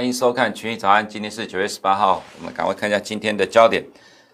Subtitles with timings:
[0.00, 3.84] 欢迎收看群益早安，今天是九月十八号，我们赶快看一下今天的焦点。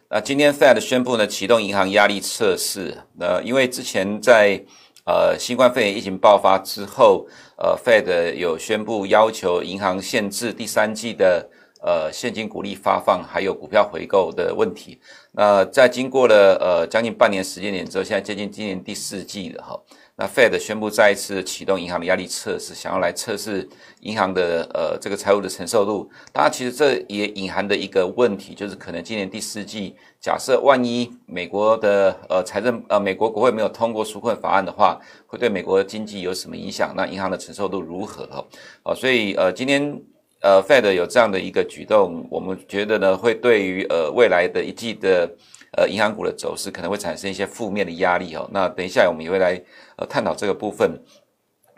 [0.09, 2.97] 那今天 Fed 宣布呢，启动银行压力测试。
[3.19, 4.63] 那因为之前在
[5.05, 7.27] 呃新冠肺炎疫情爆发之后，
[7.59, 11.51] 呃 Fed 有宣布要求银行限制第三季的
[11.83, 15.01] 呃现金股利发放，还有股票回购的问题。
[15.33, 19.77] 那在经过了呃将近半年时间点之后，现在接近今年第四季了哈。
[20.19, 23.69] 那 Fed 宣布再一次启动银行的压力测试，想要来测试
[24.01, 26.11] 银行的呃这个财务的承受度。
[26.33, 36.95] 当然，其实这也隐含的一个问题，就是可能今年第四季，假设万一美国的呃财政呃美国国会没有通过纾困法案的话，会对美国经济有什么影响？
[36.97, 38.27] 那银行的承受度如何？
[38.29, 38.43] 哈，
[38.85, 40.01] 哦，所以呃今天
[40.41, 45.31] 呃 Fed 有这样的一个举动，我们觉得呢会对于呃未来的一季的。
[45.77, 48.49] 呃，银行股的走势可能会产生一些负面的压力哦。
[48.53, 49.63] 那等一下我们也会来
[49.97, 51.01] 呃探讨这个部分。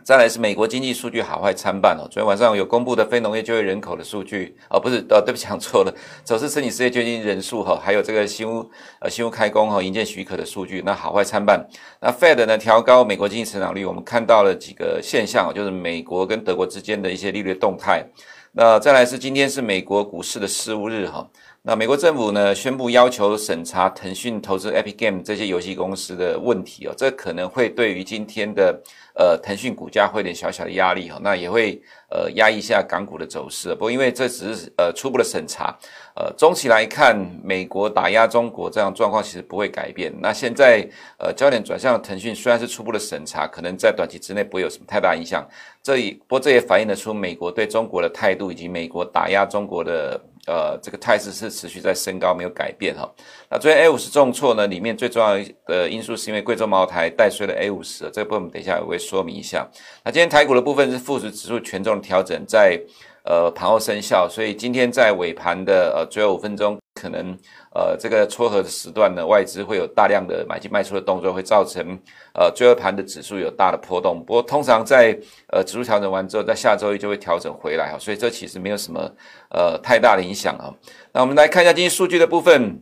[0.05, 2.09] 再来是美国经济数据好坏参半哦。
[2.10, 5.95] 昨天晚上有公布的非农业就业人口的数据哦，不是呃，对不起，讲错了。
[6.24, 11.62] 走势申请失业救济金人数哈，还有这个新屋呃新屋开工和营建许可的数据，那好坏参半。
[12.01, 18.07] 那 Fed 呢调高美国经济成长率，我们看到了几个现象，就是美国跟德国之间的一些利率动态。
[18.52, 21.29] 那再来是今天是美国股市的事务日哈。
[21.69, 28.83] 那美国政府呢宣布要求审查腾讯投资 Epic Game 这些游戏公司的问题哦，这可能会对于今天的
[29.15, 31.79] 呃腾讯股价会有点小小的压力哈，那也会
[32.11, 33.74] 呃压抑一下港股的走势。
[33.74, 35.77] 不过因为这只是呃初步的审查，
[36.16, 40.11] 呃中期来看，美国打压中国这样状况其实不会改变。
[40.23, 45.46] 那现在呃焦点转向了腾讯，虽然是初步的审查，可能在短期之内不会有什么太大影响。
[45.83, 50.19] 这一不过这也反映得出美国对中国的态度以及美国打压中国的。
[50.49, 53.07] 呃，这个态势是持续在升高，没有改变哈。
[53.51, 59.68] 那昨天 A 五十重挫呢，里面最重要的因素是因为贵州茅台带衰了 A 五十，这个部分我们等一下我会说明一下。
[60.02, 62.80] 那今天台股的部分是富时指数权重调整在
[63.29, 66.77] 呃盘后生效，所以今天在尾盘的呃最后五分钟。
[67.00, 67.33] 可能
[67.72, 71.97] 呃，这个撮合的时段呢，外资会有大量的买进卖出的动作，会造成
[72.34, 74.19] 呃最后盘的指数有大的波动。
[74.27, 75.16] 不过通常在
[75.53, 79.09] 呃指数调整完之后，在下周一就会调整回来哈，所以这其实没有什么
[79.50, 80.75] 呃太大的影响啊。
[81.12, 82.81] 那我们来看一下经济数据的部分。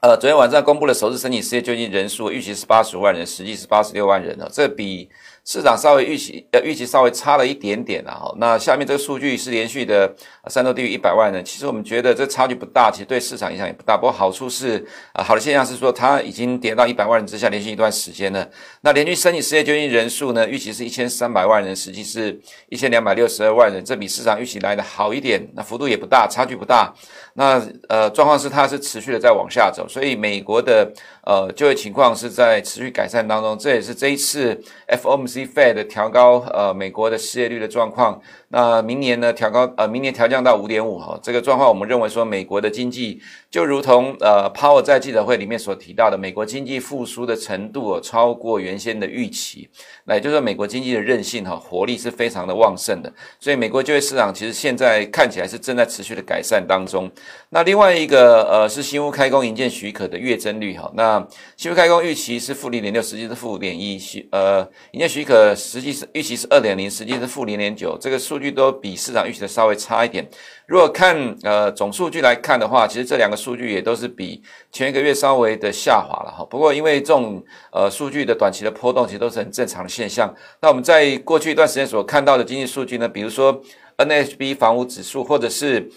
[0.00, 5.10] 呃，昨天晚上公布了首次申请失业救济人数，预期是八十五万人，实际是八十六万人哦，这比
[5.48, 8.12] 市场稍微预期呃预期稍微差了一点点啊。
[8.12, 10.14] 哈，那下面这个数据是连续的
[10.48, 13.96] 三周低于一百万人，其实我们觉得这差距不大，其实对市场影响也不大。
[13.96, 18.46] 不过好处是啊，好的现象是说它已经跌到一百万人之下，连续一段时间了。
[18.82, 22.38] 那连续申请失业救济人数呢，预期是一千三百万人，实际是
[22.68, 26.92] 一千两百六十二万人，这比市场预期来的好一点，那幅度也不大，差距不大。
[27.38, 29.86] 那呃状况是它是持续的在往下走。
[29.88, 30.92] 所以美国的
[31.24, 38.20] 呃就业情况是在持续改善当中，这也是这一次 FOMC Fed 调高呃美国的失业率的状况。
[38.50, 49.68] 那明年呢调高呃明年调降到五点五哈，这个状况我们认为说美国的经济就如同呃 Powell 在记者会里面所提到的，美国经济复苏的程度超过原先的预期。
[50.04, 57.08] 那也就是说美国经济的韧性哈活力是非常的旺盛的，所以美国就业市场其实现在看起来是正在持续的改善当中。
[57.50, 64.60] 那另外一个呃是新屋开工营建许可的月增率哈，那新屋开工预期是负零点六，实际是负五点一，许呃
[64.92, 70.28] 营建许可实际是预期是二点零，实际是负零点九，这个数据都比市场预期的稍微差一点。
[70.66, 76.44] 如果看呃总数据来看的话，其实这两个数据也都是比前一个月稍微的下滑了哈。
[76.44, 80.34] 不过因为这种呃数据的短期的波动，其实都是很正常的现象。
[80.60, 83.62] 那我们在过去一段时间所看到的经济数据呢，比如说
[83.96, 85.90] NHB 房屋指数或者是。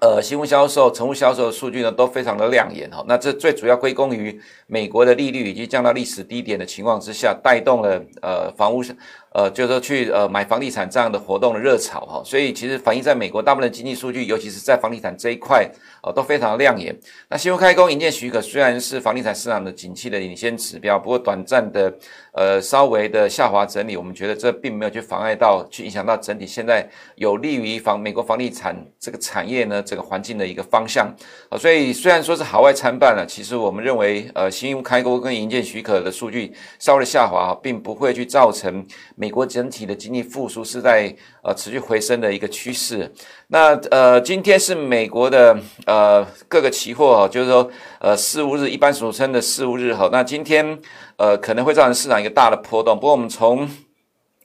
[0.00, 3.02] 呃，新屋销售、成屋销售的数据呢，都非常的亮眼哈。
[3.08, 8.82] 那这最主要归功于美国的利率已经降到历史低点的情况之下，带动了呃房屋。
[9.30, 15.68] 呃，就是说去呃买房地产这样的活动的热潮哈，所以其实反映在美国大部分的经济数据，尤其是在房地产这一块，
[16.04, 16.94] 呃，都非常亮眼。
[17.30, 21.92] 那新屋开工营建许可虽然是房地产市场的景气的领先指标，不过短暂的
[22.32, 26.86] 呃稍微的下滑整理，我们觉得这并没有去妨碍到，去影响到整体现在
[27.16, 31.10] 有利于房美国房地产这个产业呢这个环境的一个方向。
[31.48, 38.86] 呃，所以虽然说是好坏参半了，其实我们认为呃新屋开工跟营建许可的数据稍微的下滑，并不会去造成。
[39.16, 43.10] 美国整体的经济复苏是在呃持续回升的一个趋势。
[43.54, 45.56] 那呃，今天是美国的
[45.86, 47.70] 呃各个期货哈，就是说
[48.00, 50.08] 呃四五日，一般俗称的四五日哈。
[50.10, 50.76] 那今天
[51.18, 52.96] 呃可能会造成市场一个大的波动。
[52.96, 53.70] 不过我们从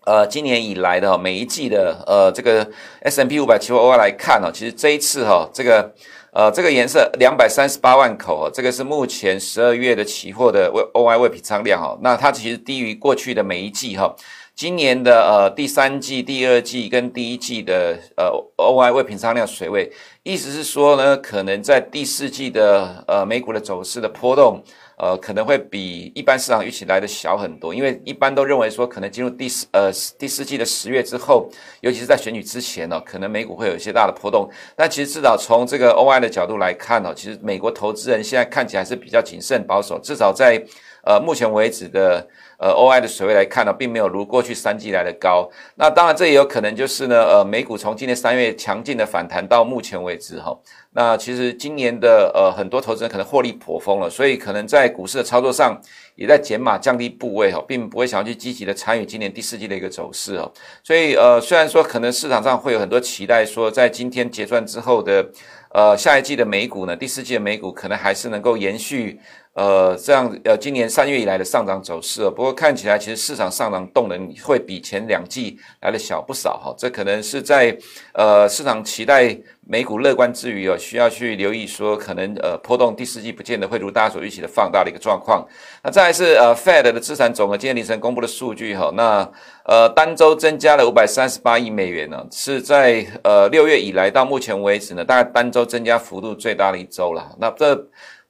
[0.06, 2.70] 呃今年以来的每一季的呃这个
[3.02, 5.92] S M P 五百期货 OI 来看呢，其实这一次哈这个
[6.32, 14.16] 呃，这个颜色两百三十八万口哦，这个是目前十二月的期货的 OI 未平仓量哦，那它其实低于过去的每一季哈。
[14.60, 19.90] 今年的呃第三季、第二季跟第一季的呃 OI 未平仓量水位，
[20.22, 24.62] 意思是说呢，可能在第四季的呃美股的走势的波动，
[24.98, 34.50] 呃可能会比一般市场预期来的小很多，因为一般都认为说可能进入第四呃第四季的十月之后，尤其是在选举之前呢、哦，可能美股会有一些大的波动。
[34.76, 40.62] 但其实至少从这个 OI 的角度来看哦，其实美国投资人现在看起来是比较谨慎保守，至少在
[41.06, 42.28] 呃目前为止的。
[42.60, 45.50] 呃，OI 的水位来看呢，并没有如过去三季来的高。
[45.76, 50.54] 那当然，这也有可能就是呢，呃，美股从今年三月强劲的反弹到目前为止哈，
[50.92, 55.80] 那其实今年的呃很多投资人可能获利颇丰了，所以可能在股市的操作上
[56.16, 60.52] 也在减码降低部位哈，并不会想要去积极的参与今年第四季的一个走势哦。
[60.84, 65.26] 所以呃，虽然说可能市场上会有很多期待，说在今天结算之后的
[65.74, 69.18] 呃下一季的美股呢，第四季的美股可能还是能够延续。
[69.60, 77.78] 呃，这样呃，今年三月以来的上涨走势哦，不过看起来其实市场上涨动能会比前两季来的小不少哈，这可能是在
[78.14, 85.46] 呃市场期待美股乐观之余哦，需要去留意说可能呃波动第四季不见得会如大家所预期的放大的一个状况。
[85.84, 89.30] 那再来是呃 Fed 的资产总额今天凌晨公布的数据哈，那
[89.66, 97.36] 呃单周增加了五百三十八亿美元呢，是在呃六月以来到目前为止呢，大概单周增加幅度最大的一周了。
[97.38, 97.76] 那这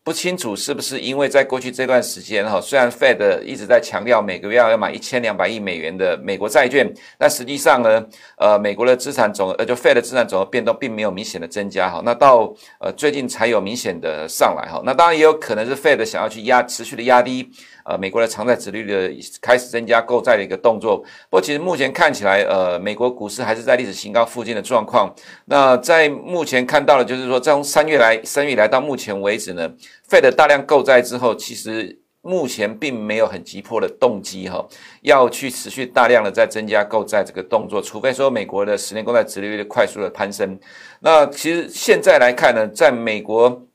[0.01, 8.03] 不清楚是不是因为在过去这段时间哈，虽然 Fed 一直在强调每个月要买一千两百亿美元的美国债券，但实际上呢，
[8.37, 17.51] 呃，美国的资产总呃就 Fed 的资产总额变动并没有明显的增加哈，那到呃最近才有明显的上来哈，那当然也有可能是 Fed 想要去压持续的压低
[17.89, 20.97] 呃美国的长债殖率的开始增加购债的一个动作，
[21.27, 25.11] 不过其实目前看起来呃美国股市还是在历史新高附近的状况，
[25.45, 29.67] 那在目前看到的就是说从三月来三月来到目前为止呢。
[30.07, 34.63] Fed 大量购债之后，其实目前并没有很急迫的动机哈，
[35.01, 40.59] 要去持续大量的在增加购债这个动作，除非说美国的十年公债殖利率快速的攀升。
[40.99, 43.65] 那其实现在来看呢，在美国。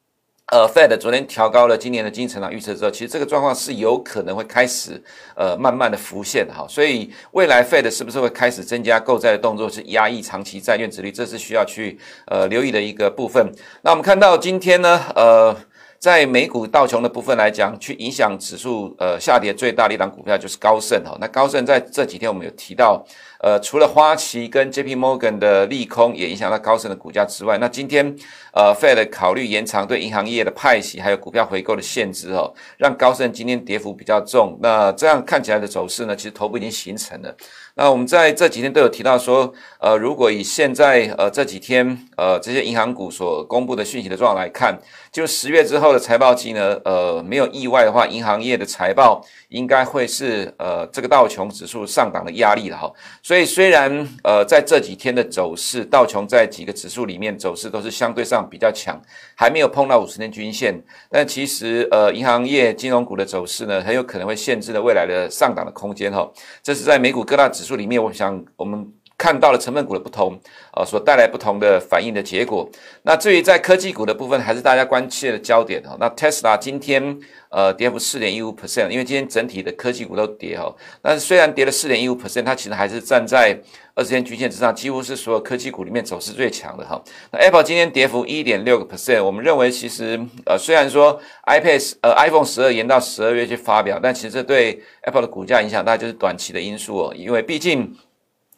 [0.53, 5.03] 呃，Fed 昨天调高了今年的经济成长预测之后，其实这个状况是有可能会开始
[5.35, 13.51] 呃慢慢的浮现哈，所以未来 Fed 是不是会开始增加购债的动作，是压抑长期债券殖率，这是需要去呃留意的一个部分。
[13.83, 15.57] 那我们看到今天呢，呃。
[16.01, 21.17] 在美股道琼的部分来讲，去影响指数呃下跌最大的一档股票就是高盛哈。
[21.19, 23.03] 那高盛在这几天我们有提到，
[23.45, 28.17] 呃，除了花旗跟 JP Morgan 的利空也影响到高盛的股价之外，那今天
[28.55, 34.59] 呃 Fed 考虑延长对银行业的派息还有股票回购的限制哦，让高盛今天跌幅比较重。
[34.63, 37.37] 那这样看起来的走势呢，其实头部已经形成了。
[37.77, 44.79] 那我们在这几天都有提到说，呃，如果以现在呃这几天呃这些银行股所公布的讯息的状况来看，
[45.13, 52.91] 就十月之后的财报季呢，呃，没有意外的话，银行业的财报应该会是呃这个道琼指数上档的压力了哈。
[53.23, 53.91] 所以所以虽然
[54.23, 58.97] 呃在这几天的走势，道琼在几个指数里面走势都是相对上比较强，
[59.35, 66.31] 还没有碰到五十天均线，但其实呃银行业金融股的走势呢，很有可能会限制了未来的上档的空间哈。
[66.63, 67.49] 这是在美股各大。
[67.49, 70.39] 指数里面，我想我们看到了成分股的不同，
[70.77, 72.69] 呃，所带来不同的反应的结果。
[73.03, 75.97] 那至于在科技股的部分，还是大家关切的焦点哈。
[76.01, 77.19] 那 Tesla 今天
[77.49, 80.75] 呃跌幅四点一五 percent，因为今天整体的科技股都跌哈。
[81.01, 83.57] 但是虽然跌了四点一五 percent，它其实还是站在
[83.95, 87.01] 二十天均线之上，几乎是所有科技股里面走势最强的哈。
[87.31, 97.95] 那 Apple 今天跌幅一点六个 percent，我们认为其实呃虽然说 iPad 呃 iPhone 十二延到十二月去发表，但其实这对 Apple 的股价影响大概就是短期的因素哦，因为毕竟。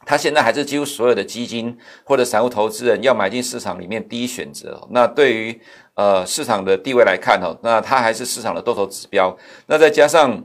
[0.07, 4.81] 它现在还是几乎所有的基金或者散户投资人要买进市场里面第一选择。
[4.91, 5.61] 那对于
[5.95, 9.37] 呃市场的地位来看哦，那它还是市场的多头指标。
[9.67, 10.41] 那再加上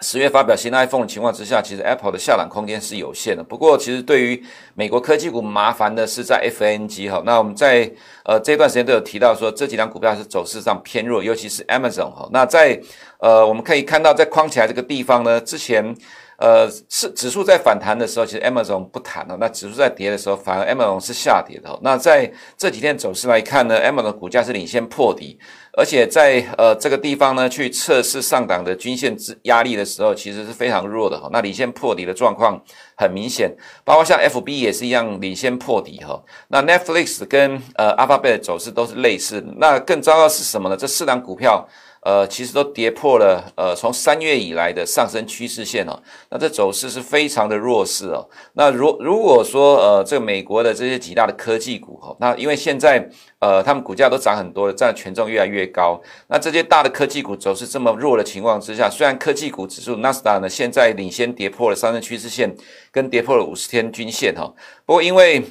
[0.00, 3.42] 十月发表新 iPhone 的情况之下，其实 Apple 的下档空间是有限的。
[3.42, 4.42] 不过，其实对于
[4.74, 7.22] 美国科技股麻烦的是在 FNG 哈。
[7.24, 7.88] 那我们在
[8.24, 12.28] 呃这段时间都有提到说，这几档股票是走势上偏弱，尤其是 Amazon 哈。
[12.32, 12.80] 那在
[13.20, 15.94] 呃我们可以看到，在框起来这个地方呢，之前。
[16.38, 19.36] 呃，是指数在反弹的时候，其实 Amazon 不弹了。
[19.40, 21.76] 那指数在跌的时候，反而 Amazon 是下跌的。
[21.82, 25.36] 那在这几天走势来看呢，Amazon 股价是领先破底，
[25.76, 31.28] 而且在呃这个地方呢，去测试上档的均线之压力的时候，其实是非常弱的哈。
[31.32, 32.62] 那领先破底的状况
[32.96, 33.52] 很明显，
[33.84, 36.22] 包括像 FB 也是一样领先破底哈。
[36.46, 39.44] 那 Netflix 跟呃 Alphabet 的走势都是类似。
[39.56, 40.76] 那更糟糕的是什么呢？
[40.76, 41.66] 这四档股票。
[42.08, 46.02] 呃，其实都跌破了呃，从三月以来的上升趋势线哦。
[46.30, 48.26] 那这走势是非常的弱势哦。
[48.54, 53.06] 那如如果说呃，这个美国的这些几大的科技股哈，那因为现在
[53.40, 56.00] 呃，他们股价都涨很多了，占权重越来越高。
[56.28, 62.50] 那这些大的科技股走势这么弱的情况之下，虽然科技股指数纳斯达呢现在领先跌破了上升趋势线，
[62.90, 64.50] 跟跌破了五十天均线哈。
[64.86, 65.44] 不过因为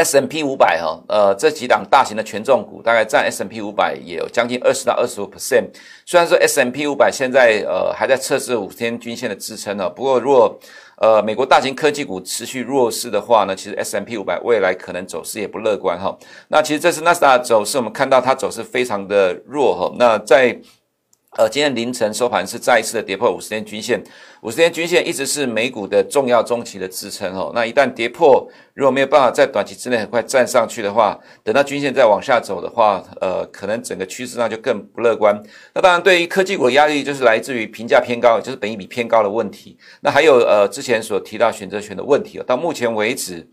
[0.00, 5.66] S M P 五百哈，呃，这几档大型的权重股大概占 S M P 五百也有将近二十到二十五 percent。
[6.06, 10.58] 虽然说 S M P 五百现在呃还在测试五天均线的支撑呢，不过如果
[10.96, 16.16] 呃美国大型科技股持续弱势的话呢，其实 S M P 五百未来可能走势也不乐观哈。
[16.48, 19.94] 那其实这是纳斯达克走势，我们看到它走势非常的弱哈。
[19.98, 20.58] 那在
[21.38, 24.02] 呃，今天凌晨收盘是再一次的跌破五十天均线，
[24.42, 27.52] 五十天均线一直是美股的重要中期的支撑哦。
[27.54, 28.44] 那一旦跌破，
[28.74, 35.40] 如果没有办法在短期之内很快站上去的话，等到均线再往下走的话，呃，可能整个趋势上就更不乐观。
[35.72, 39.78] 那当然，对于科技股的压力就是来自于评价偏高，就是本益比偏高的问题。
[40.00, 43.48] 那还有呃，之前所提到选择权的问题哦，到目前为止。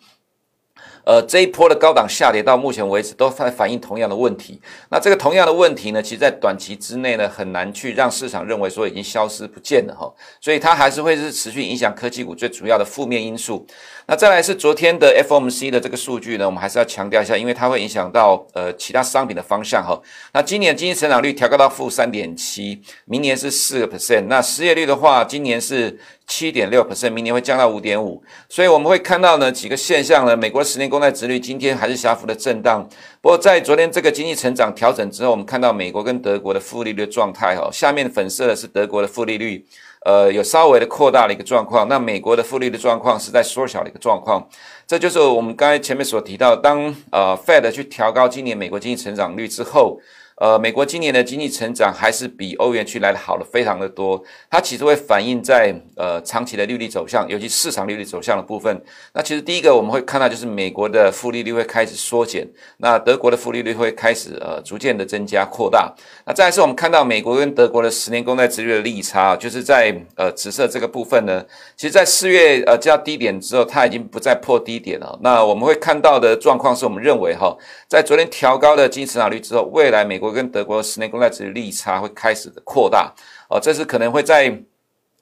[1.07, 4.59] 呃，这一波的高档下跌到目前为止都在反映同样的问题。
[4.91, 10.13] 那这个同样的问题呢，其实在短期之内呢，很难去让市场认为说已经消失不见了哈。
[10.41, 13.65] 所以它还是会是持续影响科技股最主要的负面因素。
[14.05, 19.97] 那再来是昨天的 FOMC 的这个数据呢，我们还是要强调一下，因为它会影响到呃其他商品的方向哈。
[20.33, 24.25] 那今年经济成长率调高到负三点七，明年是四个 percent。
[24.27, 25.97] 那失业率的话，今年是。
[26.27, 30.35] 七点六 percent，明年会降到五点五，所以我们会看到呢几个现象呢。
[30.35, 32.87] 美国十年公债殖率今天还是小幅的震荡，
[33.21, 39.65] 不过在昨天这个经济成长调整之后，我们看到美国跟德国的负利率的状态哦，下面粉色的是德国的负利率，
[40.05, 44.45] 呃，有稍微的扩大的一个状况，那美国的负利率状况是在缩小的一个状况，
[44.85, 49.99] 这就是我们刚才前面所提到，当呃 Fed 去调高今年美国经济成长率之后。
[50.37, 58.79] 呃，美国今年的经济成长还是比欧元区来的好了非常的多，它其实会反映在呃长期的利率走向，尤其市场利率走向的部分。
[59.13, 65.91] 那其实第一个我们会看到就是美国的负利率会开始缩减，那德国的负利率会开始呃逐渐的增加扩大。
[66.25, 71.43] 那再来是我们看到美国跟德国的十年公债殖率的利差，就是在呃紫色这个部分呢，
[71.75, 75.17] 其实在四月呃降低点之后，它已经不再破低点了。
[75.23, 83.13] 那我们会看到的状况是我们认为哈，在昨天调高的经济成长率之后，未来美国跟德国十年公债殖利差会开始的扩大，
[83.49, 84.49] 哦，这是可能会在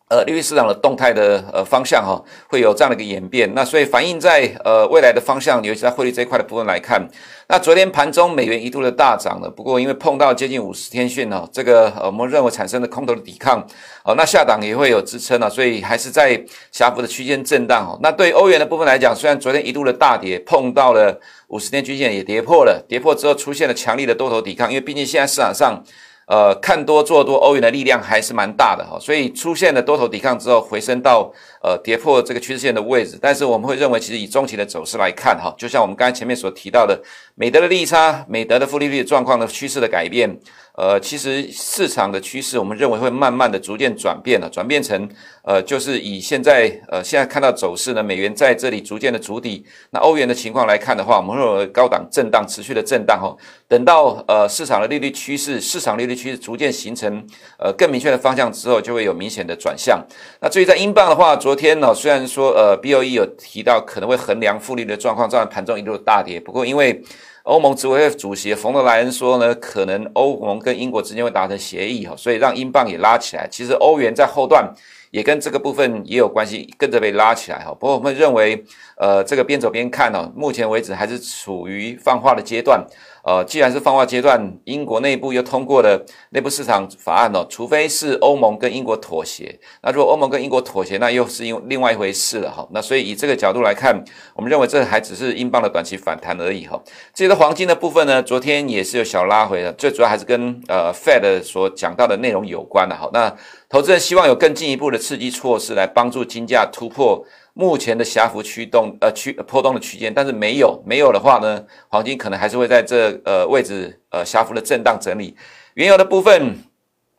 [0.10, 3.52] 呃利率市场的动态的呃方向哈，会有这样的一个演变。
[3.54, 7.08] 那所以反映在呃未来的方向，尤其在汇率这一块的部分来看，
[7.48, 13.66] 那昨天盘中美元一度的大涨了，不过因为碰到接近五十天线哦，这个呃我们认为产生的空头的抵抗
[14.04, 16.40] 哦，那下档也会有支撑了，所以还是在
[16.72, 18.00] 狭幅的区间震荡哦。
[18.02, 21.20] 那对欧元的部分来讲，虽然昨天一度的大跌碰到了。
[21.50, 25.82] 五十天均线也跌破了，跌破之后出现了强力的多头抵抗，因为毕竟现在市场上，
[26.28, 37.00] 呃，看多做多欧元的力量还是蛮大的哈，所以出现了多头抵抗之后回升到呃跌破这个趋势线的位置，但是我们会认为，其实以中期的走势来看哈，就像我们刚才前面所提到的，
[37.36, 40.40] 美德的利差、美德的负利率状况的趋势的改变。
[40.78, 45.08] 呃，其实市场的趋势，我们认为会慢慢的逐渐转变了，转变成
[45.44, 53.34] 呃，就是以现在呃现在看到走势呢，美元在这里逐渐的筑底，那欧元的情况来看的话，我们会有高档震荡，持续的震荡哈，
[53.70, 57.26] 等到呃市场的利率趋势，市场利率趋势逐渐形成
[57.58, 60.06] 呃更明确的方向之后，就会有明显的转向。
[60.42, 67.02] 那至于在英镑的话，昨天呢，虽然说呃 BOE 有提到可能会衡量负利率的状况，造成盘中一路大跌，不过因为
[67.46, 73.48] 欧盟执委会主席冯德莱恩说呢，可能欧盟跟英国之间会达成协议哈，所以让英镑也拉起来。
[73.52, 74.74] 其实欧元在后段
[75.12, 77.66] 也跟这个部分也有关系，跟着被拉起来哈。
[77.80, 78.66] 不过我们认为，
[78.98, 82.84] 呃，这个边走边看哦，目前为止还是处于放话的阶段。
[83.26, 92.68] 呃，既然是放话阶段，英国内部又通过了内部市场法案哦，除非是欧盟跟英国妥协，那如果欧盟跟英国妥协，那又是因另外一回事了哈。
[92.72, 94.00] 那所以以这个角度来看，
[94.36, 96.80] 我们认为这还只是英镑的短期反弹而已哈。
[97.16, 103.10] 至于的黄金的部分呢，昨天也是有小拉回的，最主要还是跟呃 Fed 所讲到的内容有关的哈。
[103.12, 103.36] 那
[103.68, 107.26] 投资人希望有更进一步的刺激措施来帮助金价突破。
[107.58, 115.34] 目前的狭幅驱动呃区波动的区间，但是没有没有的话呢，黄金可能还是会在这呃位置呃狭幅的震荡整理。
[115.76, 116.58] 原油的部分，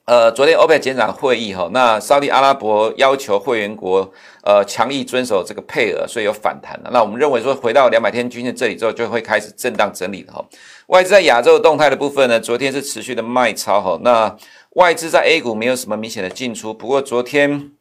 [0.05, 4.12] 呃，昨天欧佩减产会议哈，那沙特阿拉伯要求会员国
[4.45, 6.90] 呃强力遵守这个配额，所以有反弹了。
[6.93, 10.45] 那我们认为说回到两百天均线这里之后，就会开始震荡整理了哈。
[10.88, 14.37] 外资在亚洲动态的部分呢，昨天是持续的卖超哈，那
[14.73, 17.73] 外资在 A 股没有什么明显的进出，不过昨天。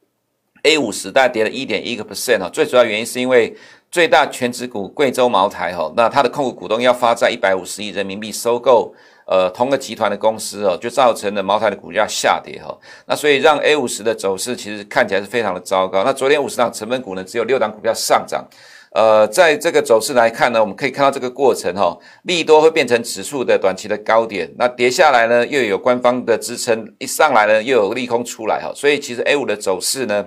[0.65, 3.55] A 五十大跌了一点一个 percent 哈，最主要原因是因为
[3.91, 8.93] 最大全值股贵州茅台哈，那它的控股股东要发债一百五十亿人民币收购
[9.27, 12.75] 呃同个集团的公司哦，就造成了茅台的股价下跌哈。
[13.05, 16.03] 那所以让 A 五十的走势其实看起来是非常的糟糕。
[16.03, 18.45] 那昨天五十档成分股呢，只有六档股票上涨。
[18.91, 30.25] 呃，在这个走势来看呢，我们可以看到这个过程哈、利多会变成指数的短期的高点，那跌下来呢，又有官方的支撑，一上来呢，又有利空出来哈，所以其实 A 五的走势呢，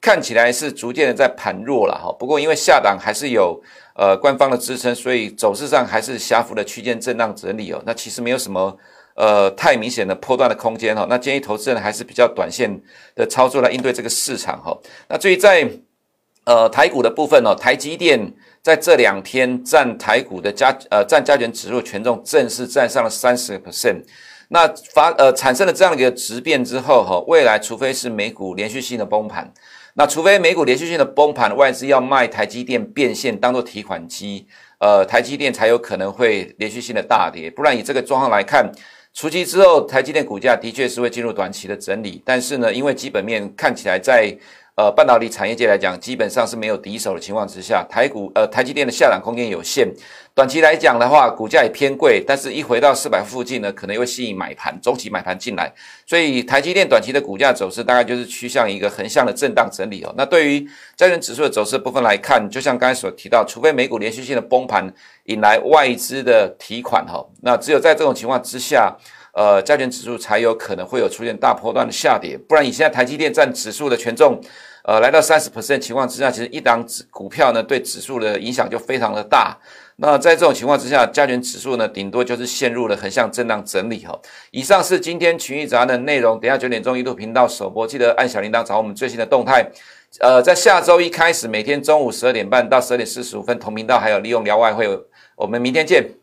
[0.00, 2.10] 看起来是逐渐的在盘弱了哈。
[2.18, 3.60] 不过因为下档还是有
[3.94, 7.82] 呃官方的支撑，所以走势上还是狭幅的区间震荡整理哦。
[7.84, 8.76] 那其实没有什么
[9.14, 11.06] 呃太明显的波段的空间哈。
[11.08, 12.80] 那建议投资人还是比较短线
[13.14, 14.76] 的操作来应对这个市场哈。
[15.08, 15.68] 那至于在
[16.44, 18.18] 呃，台股的部分哦，台积电
[18.62, 24.02] 在这两天占台股的加呃占加权指数权重正式占上了三十个 percent。
[24.48, 29.52] 那发呃产生了这样一个质变之后哈，未来除非是美股连续性的崩盘，
[29.94, 34.46] 那除非美股连续性的崩盘，外资要卖台积电变现当做提款机，
[34.78, 37.50] 呃，台积电才有可能会连续性的大跌。
[37.50, 38.70] 不然以这个状况来看，
[39.12, 44.32] 除夕之后台积电股价的确是会进入短期的整理，但是呢，因为基本面看起来在
[44.80, 49.86] 呃，半导体产业界来讲，基本上是没有敌手的情况之下，台股呃台积电的下档空间有限。
[50.34, 55.70] 短期来讲的话，股价也偏贵，但是一回到四百附近呢，可能又会吸引买盘、中期买盘进来。
[56.06, 60.14] 所以台积电短期的股价走势大概就是趋向一个横向的震荡整理哦。
[60.16, 64.90] 那对于加权指数的走势部分来看，就像刚才所提到，除非美股连续性的崩盘
[65.24, 68.96] 引来外资的提款哈，那只有在这种情况之下，
[69.32, 72.38] 呃，加权指数才有可能会有出现大波段的下跌。
[72.48, 74.40] 不然以现在台积电占指数的权重。
[74.82, 79.54] 呃，来到三十 percent 情况之下，其实一档指股票呢，对指数的影响就非常的大。
[79.96, 84.18] 那在这种情况之下，加权指数呢，顶多就是陷入了横向震荡整理哈。
[84.52, 89.70] 以上是今天群益杂的内容，等下九点钟一度频道首播，记得按小铃铛找我们最新的动态。
[90.20, 94.88] 呃，在下周一开始，每天中午十二点半到十二点四十五分同频道，还有利用聊外汇，
[95.36, 96.19] 我们明天见。